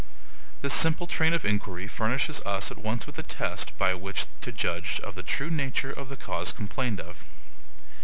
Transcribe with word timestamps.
This 0.63 0.73
simple 0.73 1.05
train 1.05 1.31
of 1.31 1.45
inquiry 1.45 1.87
furnishes 1.87 2.41
us 2.41 2.71
at 2.71 2.79
once 2.79 3.05
with 3.05 3.19
a 3.19 3.21
test 3.21 3.77
by 3.77 3.93
which 3.93 4.25
to 4.41 4.51
judge 4.51 4.99
of 5.01 5.13
the 5.13 5.21
true 5.21 5.51
nature 5.51 5.91
of 5.91 6.09
the 6.09 6.17
clause 6.17 6.51
complained 6.51 6.99
of. 6.99 7.23